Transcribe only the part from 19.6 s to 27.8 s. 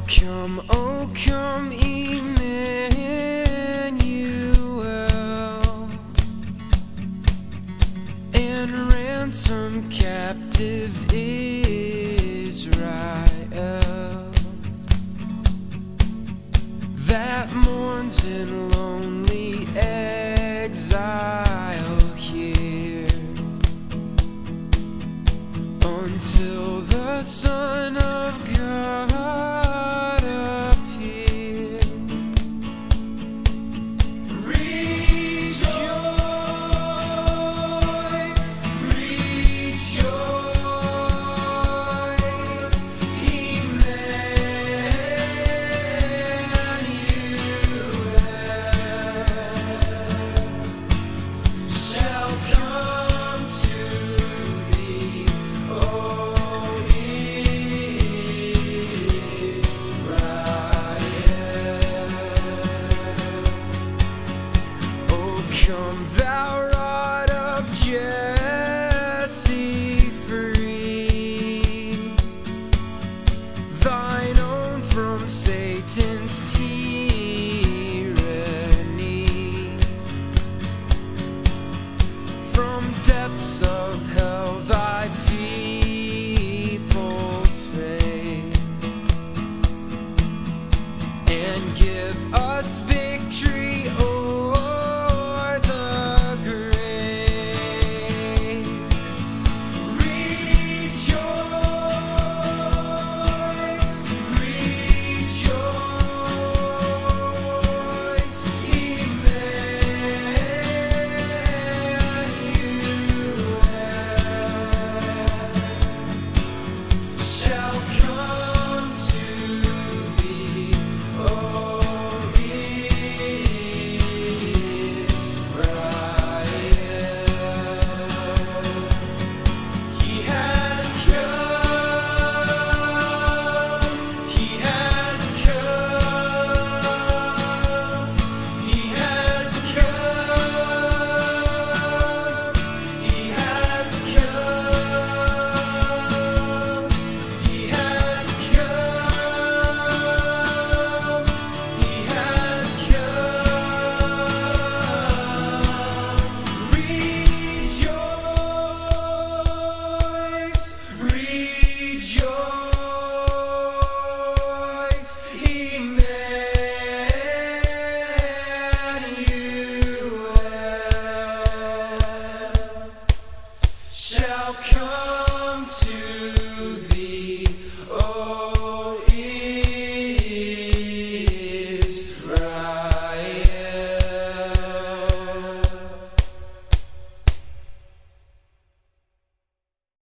exile here until the sun.